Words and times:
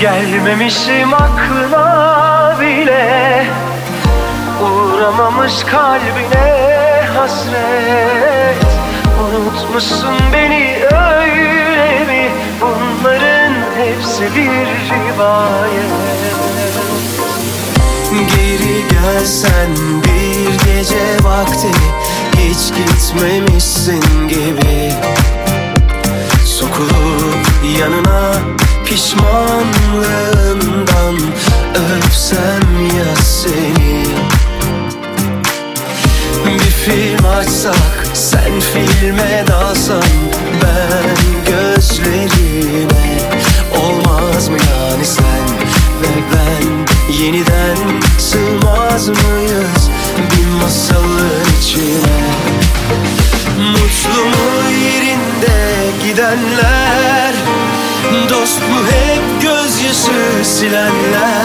Gelmemişim 0.00 1.14
aklına 1.14 2.56
bile. 2.60 3.46
Uğramamış 4.62 5.64
kalbine 5.64 7.02
hasret. 7.14 8.66
Unutmuşsun 9.20 10.14
beni 10.32 10.76
öyle 10.92 12.04
mi? 12.04 12.30
Bunların 12.60 13.52
hepsi 13.76 14.22
bir 14.22 14.66
rivayet. 14.90 15.90
Geri 18.10 18.88
gelsen 18.88 19.70
bir 20.04 20.64
gece 20.64 21.24
vakti 21.24 21.68
Hiç 22.36 22.72
gitmemişsin 22.76 24.28
gibi 24.28 24.92
pişmanlığından 28.90 31.16
Öpsem 31.74 32.66
ya 32.98 33.16
seni. 33.16 34.04
Bir 36.46 36.58
film 36.58 37.26
açsak 37.26 38.06
sen 38.14 38.60
filme 38.60 39.44
dalsan 39.48 40.02
Ben 40.62 41.16
gözlerine 41.46 43.18
olmaz 43.82 44.48
mı 44.48 44.56
yani 44.70 45.04
sen 45.04 45.48
ve 46.02 46.12
ben? 46.32 46.64
Yeniden 47.24 47.78
sığmaz 48.18 49.08
mıyız 49.08 49.90
bir 50.30 50.46
masalın 50.62 51.44
içine? 51.60 52.20
Mutlu 53.58 54.24
mu 54.24 54.50
yerinde 54.84 55.58
gidenler 56.04 56.89
Dost 58.50 58.62
mu 58.62 58.76
hep 58.90 59.42
gözyaşı 59.42 60.44
silenler 60.44 61.39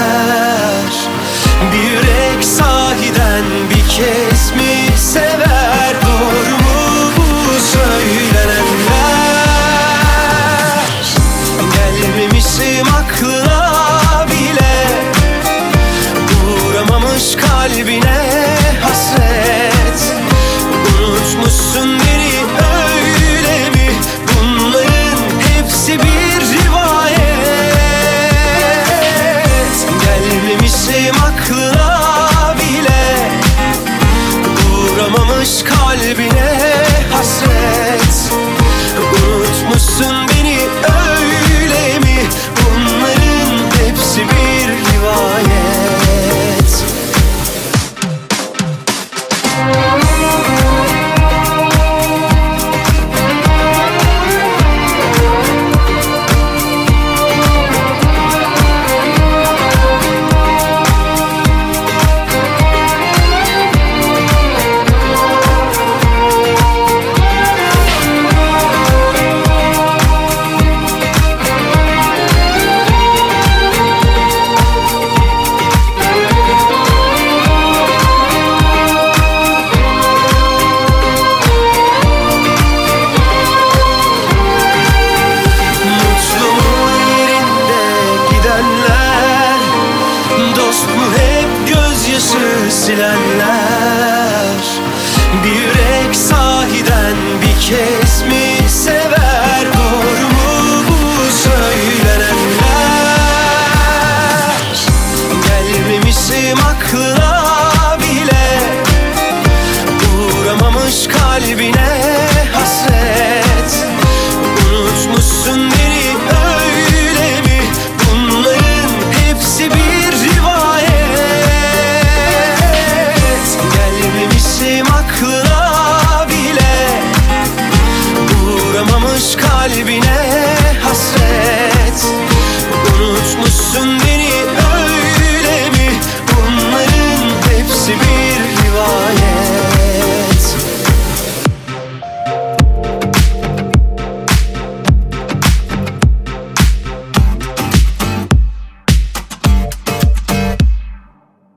aklına 31.45 32.55
bile 32.59 33.29
Uğramamış 34.73 35.63
kalbine 35.63 36.57
hasret 37.11 38.04
gözü 92.33 92.71
silenler. 92.71 94.65
Bir 95.43 95.49
yürek 95.49 96.15
sahiden 96.15 97.15
bir 97.41 97.61
kez 97.61 98.21
mi 98.21 98.69
sever? 98.69 99.65
Doğru 99.73 100.27
mu 100.27 100.83
bu 100.89 101.31
söylenenler? 101.31 102.25
Gelmemişim 105.47 106.59
aklına 106.59 107.34